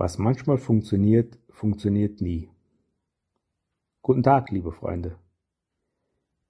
[0.00, 2.48] Was manchmal funktioniert, funktioniert nie.
[4.00, 5.18] Guten Tag, liebe Freunde.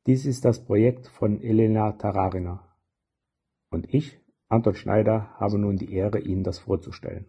[0.06, 2.64] Dies ist das Projekt von Elena Tararina.
[3.68, 7.26] Und ich, Anton Schneider, habe nun die Ehre, Ihnen das vorzustellen.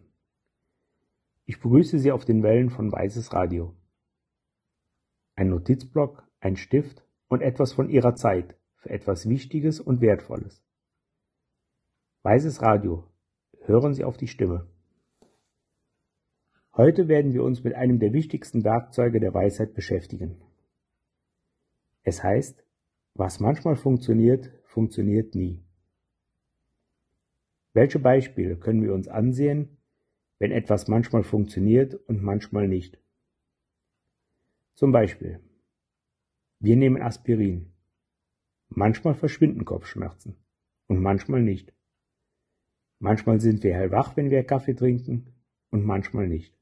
[1.44, 3.74] Ich begrüße Sie auf den Wellen von Weißes Radio.
[5.34, 10.62] Ein Notizblock, ein Stift und etwas von Ihrer Zeit für etwas Wichtiges und Wertvolles.
[12.22, 13.10] Weißes Radio.
[13.62, 14.68] Hören Sie auf die Stimme.
[16.74, 20.40] Heute werden wir uns mit einem der wichtigsten Werkzeuge der Weisheit beschäftigen.
[22.02, 22.64] Es heißt,
[23.12, 25.62] was manchmal funktioniert, funktioniert nie.
[27.74, 29.76] Welche Beispiele können wir uns ansehen,
[30.38, 32.98] wenn etwas manchmal funktioniert und manchmal nicht?
[34.72, 35.40] Zum Beispiel,
[36.58, 37.74] wir nehmen Aspirin.
[38.70, 40.36] Manchmal verschwinden Kopfschmerzen
[40.86, 41.74] und manchmal nicht.
[42.98, 45.34] Manchmal sind wir hellwach, wenn wir Kaffee trinken
[45.68, 46.61] und manchmal nicht.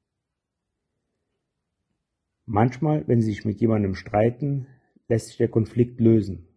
[2.53, 4.67] Manchmal, wenn Sie sich mit jemandem streiten,
[5.07, 6.49] lässt sich der Konflikt lösen.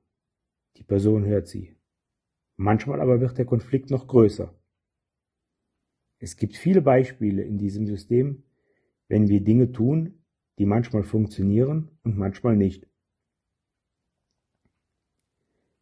[0.77, 1.75] Die Person hört Sie.
[2.55, 4.59] Manchmal aber wird der Konflikt noch größer.
[6.17, 8.41] Es gibt viele Beispiele in diesem System,
[9.07, 10.23] wenn wir Dinge tun,
[10.57, 12.87] die manchmal funktionieren und manchmal nicht.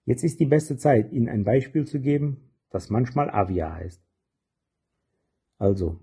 [0.04, 4.04] Jetzt ist die beste Zeit, Ihnen ein Beispiel zu geben, das manchmal Avia heißt.
[5.58, 6.02] Also,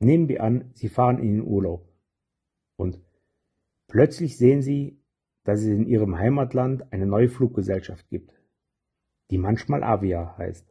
[0.00, 1.93] nehmen wir an, Sie fahren in den Urlaub.
[2.76, 3.00] Und
[3.86, 4.98] plötzlich sehen sie,
[5.44, 8.32] dass es in ihrem Heimatland eine neue Fluggesellschaft gibt,
[9.30, 10.66] die manchmal Avia heißt.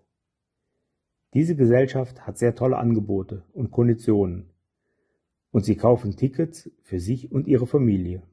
[1.34, 4.50] Diese Gesellschaft hat sehr tolle Angebote und Konditionen
[5.52, 8.24] und sie kaufen Tickets für sich und ihre Familie.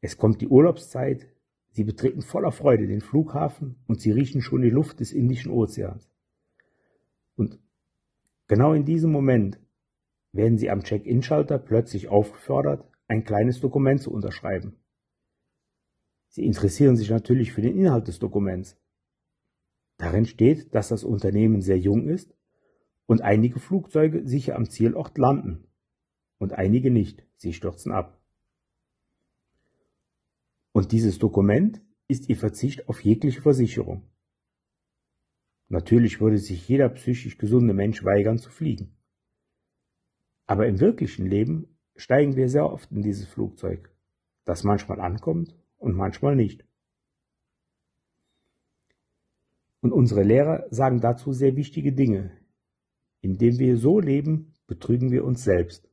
[0.00, 1.26] Es kommt die Urlaubszeit,
[1.70, 6.10] sie betreten voller Freude den Flughafen und sie riechen schon die Luft des Indischen Ozeans.
[7.36, 7.58] Und
[8.48, 9.58] genau in diesem Moment
[10.36, 14.76] werden Sie am Check-in-Schalter plötzlich aufgefordert, ein kleines Dokument zu unterschreiben.
[16.28, 18.76] Sie interessieren sich natürlich für den Inhalt des Dokuments.
[19.96, 22.34] Darin steht, dass das Unternehmen sehr jung ist
[23.06, 25.66] und einige Flugzeuge sicher am Zielort landen
[26.38, 28.20] und einige nicht, sie stürzen ab.
[30.72, 34.02] Und dieses Dokument ist ihr Verzicht auf jegliche Versicherung.
[35.68, 38.94] Natürlich würde sich jeder psychisch gesunde Mensch weigern zu fliegen.
[40.46, 43.90] Aber im wirklichen Leben steigen wir sehr oft in dieses Flugzeug,
[44.44, 46.64] das manchmal ankommt und manchmal nicht.
[49.80, 52.30] Und unsere Lehrer sagen dazu sehr wichtige Dinge.
[53.20, 55.88] Indem wir so leben, betrügen wir uns selbst.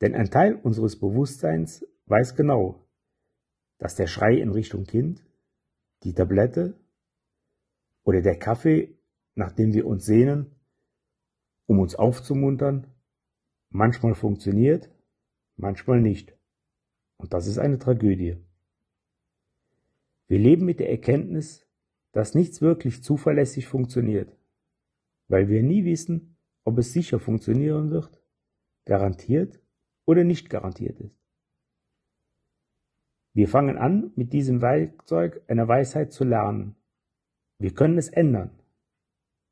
[0.00, 2.86] Denn ein Teil unseres Bewusstseins weiß genau,
[3.78, 5.24] dass der Schrei in Richtung Kind,
[6.02, 6.74] die Tablette
[8.02, 8.96] oder der Kaffee,
[9.34, 10.54] nach dem wir uns sehnen,
[11.66, 12.86] um uns aufzumuntern,
[13.70, 14.90] manchmal funktioniert,
[15.56, 16.36] manchmal nicht.
[17.16, 18.36] Und das ist eine Tragödie.
[20.28, 21.66] Wir leben mit der Erkenntnis,
[22.12, 24.36] dass nichts wirklich zuverlässig funktioniert,
[25.28, 28.22] weil wir nie wissen, ob es sicher funktionieren wird,
[28.84, 29.60] garantiert
[30.04, 31.22] oder nicht garantiert ist.
[33.34, 36.76] Wir fangen an, mit diesem Werkzeug einer Weisheit zu lernen.
[37.58, 38.50] Wir können es ändern.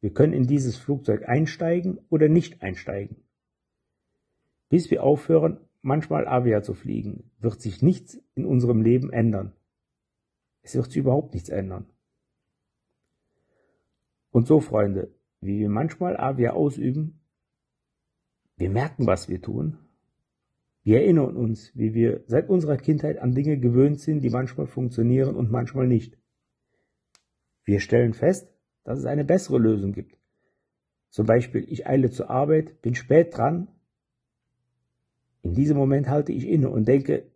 [0.01, 3.17] Wir können in dieses Flugzeug einsteigen oder nicht einsteigen.
[4.69, 9.53] Bis wir aufhören, manchmal Avia zu fliegen, wird sich nichts in unserem Leben ändern.
[10.63, 11.87] Es wird sich überhaupt nichts ändern.
[14.31, 17.21] Und so, Freunde, wie wir manchmal Avia ausüben,
[18.57, 19.79] wir merken, was wir tun.
[20.83, 25.35] Wir erinnern uns, wie wir seit unserer Kindheit an Dinge gewöhnt sind, die manchmal funktionieren
[25.35, 26.17] und manchmal nicht.
[27.65, 28.53] Wir stellen fest,
[28.91, 30.19] dass es eine bessere Lösung gibt.
[31.11, 33.69] Zum Beispiel, ich eile zur Arbeit, bin spät dran.
[35.43, 37.31] In diesem Moment halte ich inne und denke,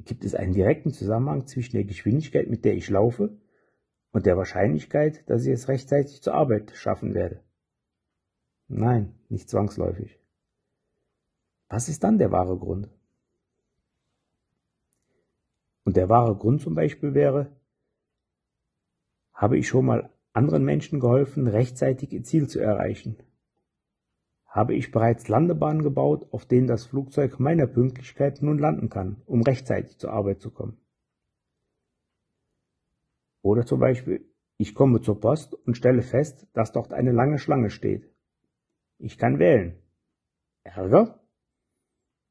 [0.00, 3.38] gibt es einen direkten Zusammenhang zwischen der Geschwindigkeit, mit der ich laufe,
[4.10, 7.40] und der Wahrscheinlichkeit, dass ich es rechtzeitig zur Arbeit schaffen werde?
[8.66, 10.18] Nein, nicht zwangsläufig.
[11.68, 12.90] Was ist dann der wahre Grund?
[15.84, 17.56] Und der wahre Grund zum Beispiel wäre,
[19.32, 23.16] habe ich schon mal anderen Menschen geholfen, rechtzeitig ihr Ziel zu erreichen?
[24.46, 29.42] Habe ich bereits Landebahnen gebaut, auf denen das Flugzeug meiner Pünktlichkeit nun landen kann, um
[29.42, 30.78] rechtzeitig zur Arbeit zu kommen?
[33.42, 34.24] Oder zum Beispiel,
[34.56, 38.10] ich komme zur Post und stelle fest, dass dort eine lange Schlange steht.
[38.98, 39.80] Ich kann wählen.
[40.64, 41.20] Ärger?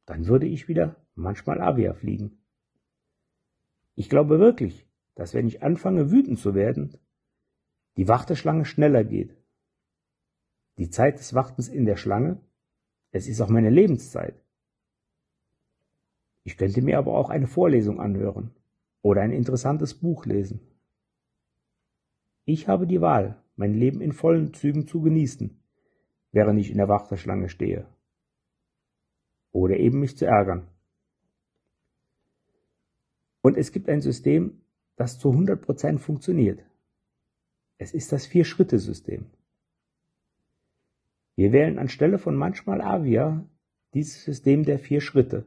[0.06, 2.44] Dann würde ich wieder manchmal Avia fliegen.
[3.96, 4.86] Ich glaube wirklich,
[5.16, 7.00] dass wenn ich anfange wütend zu werden,
[7.98, 9.36] die Warteschlange schneller geht.
[10.78, 12.40] die Zeit des Wartens in der Schlange,
[13.10, 14.36] es ist auch meine Lebenszeit.
[16.44, 18.52] Ich könnte mir aber auch eine Vorlesung anhören
[19.02, 20.60] oder ein interessantes Buch lesen.
[22.46, 25.60] Ich habe die Wahl, mein Leben in vollen Zügen zu genießen,
[26.32, 27.88] während ich in der Warteschlange stehe.
[29.52, 30.68] Oder eben mich zu ärgern.
[33.42, 34.62] Und es gibt ein System,
[34.96, 36.64] das zu 100% funktioniert.
[37.78, 39.26] Es ist das Vier-Schritte-System.
[41.36, 43.46] Wir wählen anstelle von manchmal Avia
[43.94, 45.46] dieses System der vier Schritte.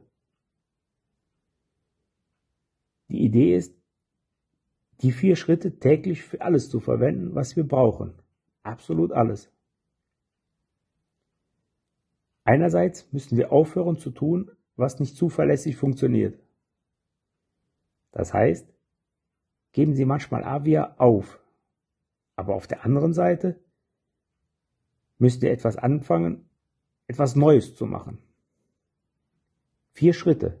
[3.09, 3.75] Die Idee ist,
[5.01, 8.13] die vier Schritte täglich für alles zu verwenden, was wir brauchen.
[8.63, 9.51] Absolut alles.
[12.45, 16.39] Einerseits müssen wir aufhören zu tun, was nicht zuverlässig funktioniert.
[18.11, 18.73] Das heißt,
[19.73, 21.40] geben Sie manchmal Avia auf.
[22.41, 23.59] Aber auf der anderen Seite
[25.19, 26.49] müsst ihr etwas anfangen,
[27.05, 28.17] etwas Neues zu machen.
[29.91, 30.59] Vier Schritte.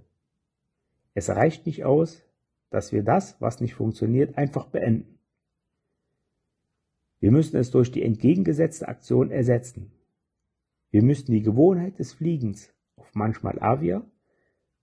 [1.15, 2.21] Es reicht nicht aus,
[2.69, 5.17] dass wir das, was nicht funktioniert, einfach beenden.
[7.19, 9.91] Wir müssen es durch die entgegengesetzte Aktion ersetzen.
[10.91, 14.05] Wir müssen die Gewohnheit des Fliegens auf manchmal Avia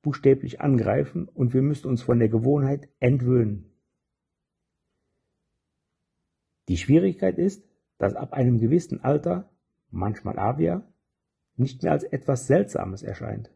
[0.03, 3.68] buchstäblich angreifen und wir müssen uns von der Gewohnheit entwöhnen.
[6.69, 7.67] Die Schwierigkeit ist,
[7.97, 9.51] dass ab einem gewissen Alter
[9.91, 10.87] manchmal Avia
[11.57, 13.51] nicht mehr als etwas Seltsames erscheint.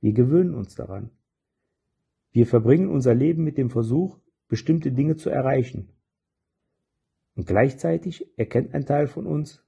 [0.00, 1.10] Wir gewöhnen uns daran.
[2.30, 5.90] Wir verbringen unser Leben mit dem Versuch, bestimmte Dinge zu erreichen.
[7.34, 9.64] Und gleichzeitig erkennt ein Teil von uns,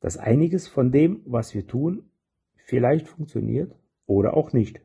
[0.00, 2.10] dass einiges von dem, was wir tun,
[2.56, 3.74] vielleicht funktioniert
[4.06, 4.80] oder auch nicht.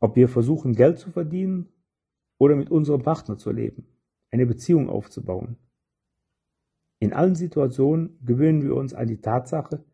[0.00, 1.68] Ob wir versuchen, Geld zu verdienen
[2.38, 3.86] oder mit unserem Partner zu leben,
[4.30, 5.56] eine Beziehung aufzubauen.
[7.00, 9.84] In allen Situationen gewöhnen wir uns an die Tatsache,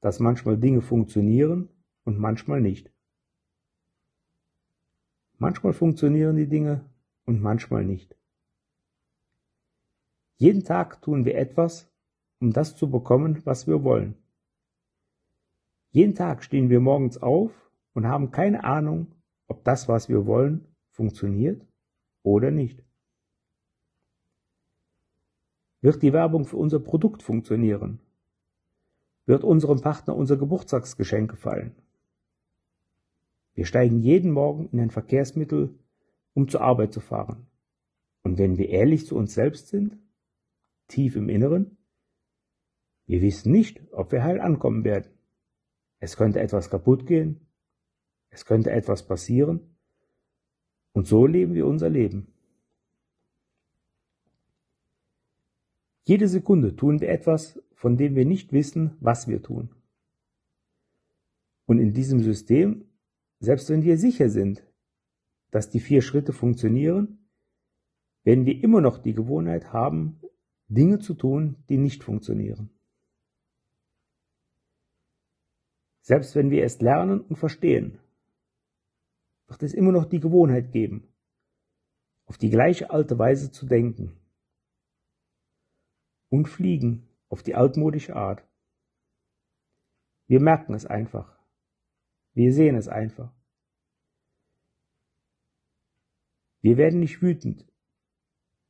[0.00, 1.68] dass manchmal Dinge funktionieren
[2.04, 2.92] und manchmal nicht.
[5.38, 6.84] Manchmal funktionieren die Dinge
[7.24, 8.16] und manchmal nicht.
[10.36, 11.90] Jeden Tag tun wir etwas,
[12.40, 14.16] um das zu bekommen, was wir wollen.
[15.90, 17.52] Jeden Tag stehen wir morgens auf
[17.94, 19.14] und haben keine Ahnung,
[19.46, 21.66] ob das, was wir wollen, funktioniert
[22.22, 22.83] oder nicht.
[25.84, 28.00] Wird die Werbung für unser Produkt funktionieren?
[29.26, 31.76] Wird unserem Partner unser Geburtstagsgeschenk gefallen?
[33.52, 35.78] Wir steigen jeden Morgen in ein Verkehrsmittel,
[36.32, 37.48] um zur Arbeit zu fahren.
[38.22, 39.98] Und wenn wir ehrlich zu uns selbst sind,
[40.88, 41.76] tief im Inneren,
[43.04, 45.10] wir wissen nicht, ob wir heil ankommen werden.
[45.98, 47.46] Es könnte etwas kaputt gehen,
[48.30, 49.76] es könnte etwas passieren,
[50.92, 52.33] und so leben wir unser Leben.
[56.04, 59.70] Jede Sekunde tun wir etwas, von dem wir nicht wissen, was wir tun.
[61.66, 62.84] Und in diesem System
[63.44, 64.66] selbst wenn wir sicher sind,
[65.50, 67.18] dass die vier Schritte funktionieren,
[68.24, 70.20] werden wir immer noch die Gewohnheit haben,
[70.68, 72.70] Dinge zu tun, die nicht funktionieren.
[76.00, 77.98] Selbst wenn wir es lernen und verstehen,
[79.46, 81.08] wird es immer noch die Gewohnheit geben,
[82.24, 84.18] auf die gleiche alte Weise zu denken
[86.34, 88.44] und fliegen auf die altmodische Art.
[90.26, 91.38] Wir merken es einfach.
[92.32, 93.32] Wir sehen es einfach.
[96.60, 97.64] Wir werden nicht wütend.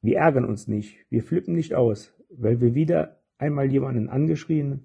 [0.03, 1.07] Wir ärgern uns nicht.
[1.09, 4.85] Wir flippen nicht aus, weil wir wieder einmal jemanden angeschrien,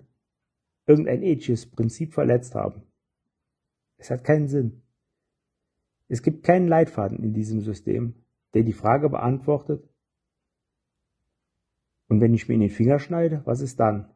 [0.86, 2.84] irgendein ethisches Prinzip verletzt haben.
[3.98, 4.84] Es hat keinen Sinn.
[6.08, 9.89] Es gibt keinen Leitfaden in diesem System, der die Frage beantwortet,
[12.10, 14.14] und wenn ich mir in den Finger schneide, was ist dann?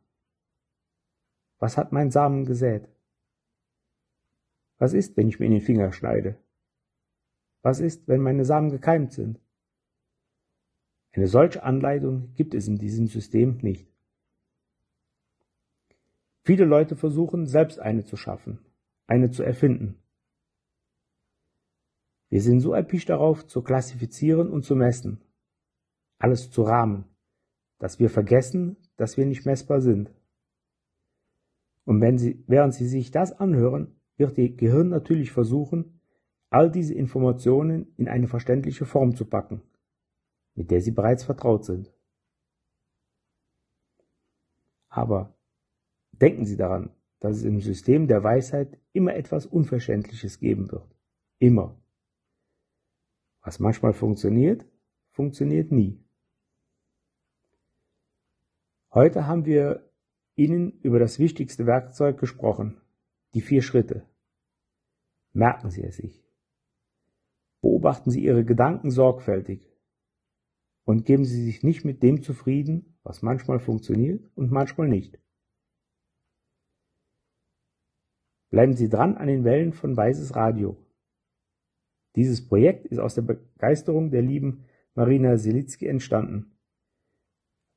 [1.59, 2.89] Was hat mein Samen gesät?
[4.79, 6.37] Was ist, wenn ich mir in den Finger schneide?
[7.61, 9.39] Was ist, wenn meine Samen gekeimt sind?
[11.11, 13.87] Eine solche Anleitung gibt es in diesem System nicht.
[16.41, 18.59] Viele Leute versuchen, selbst eine zu schaffen,
[19.05, 19.99] eine zu erfinden.
[22.29, 25.21] Wir sind so erpicht darauf, zu klassifizieren und zu messen,
[26.17, 27.05] alles zu rahmen,
[27.83, 30.09] dass wir vergessen, dass wir nicht messbar sind.
[31.83, 35.99] Und wenn Sie, während Sie sich das anhören, wird Ihr Gehirn natürlich versuchen,
[36.49, 39.63] all diese Informationen in eine verständliche Form zu packen,
[40.55, 41.93] mit der Sie bereits vertraut sind.
[44.87, 45.37] Aber
[46.13, 50.87] denken Sie daran, dass es im System der Weisheit immer etwas Unverständliches geben wird.
[51.37, 51.77] Immer.
[53.41, 54.65] Was manchmal funktioniert,
[55.11, 56.02] funktioniert nie.
[58.93, 59.89] Heute haben wir
[60.35, 62.79] Ihnen über das wichtigste Werkzeug gesprochen,
[63.33, 64.07] die vier Schritte.
[65.31, 66.23] Merken Sie es sich.
[67.61, 69.67] Beobachten Sie Ihre Gedanken sorgfältig
[70.85, 75.19] und geben Sie sich nicht mit dem zufrieden, was manchmal funktioniert und manchmal nicht.
[78.51, 80.77] Bleiben Sie dran an den Wellen von Weißes Radio.
[82.15, 86.52] Dieses Projekt ist aus der Begeisterung der lieben Marina Selitzky entstanden.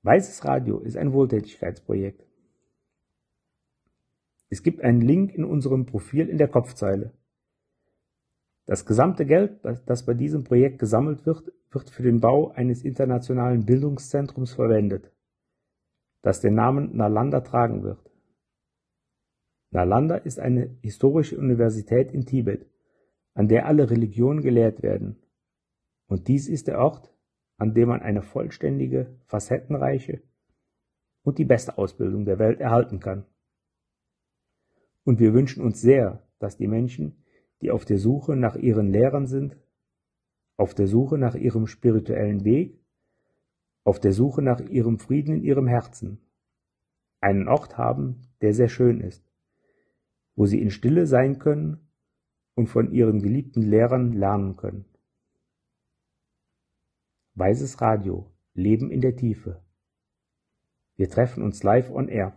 [0.07, 2.25] Weißes Radio ist ein Wohltätigkeitsprojekt.
[4.49, 7.13] Es gibt einen Link in unserem Profil in der Kopfzeile.
[8.67, 13.67] Das gesamte Geld, das bei diesem Projekt gesammelt wird, wird für den Bau eines internationalen
[13.67, 15.11] Bildungszentrums verwendet,
[16.23, 17.99] das den Namen Nalanda tragen wird.
[19.73, 22.71] Nalanda ist eine historische Universität in Tibet,
[23.35, 25.17] an der alle Religionen gelehrt werden.
[26.07, 27.13] Und dies ist der Ort,
[27.59, 30.23] an dem man eine vollständige, facettenreiche
[31.23, 33.25] und die beste Ausbildung der Welt erhalten kann.
[35.05, 37.25] Und wir wünschen uns sehr, dass die Menschen,
[37.63, 39.57] die auf der Suche nach ihren Lehrern sind,
[40.57, 42.81] auf der Suche nach ihrem spirituellen Weg,
[43.85, 46.19] auf der Suche nach ihrem Frieden in ihrem Herzen,
[47.21, 49.25] einen Ort haben, der sehr schön ist,
[50.35, 51.89] wo sie in Stille sein können
[52.55, 54.87] und von ihren geliebten Lehrern lernen können.
[57.39, 59.63] Weißes Radio, Leben in der Tiefe.
[60.97, 62.35] Wir treffen uns live on air.